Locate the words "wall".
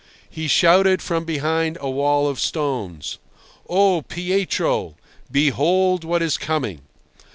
1.87-2.27